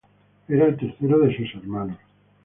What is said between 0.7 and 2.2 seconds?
tercero de sus hermanos.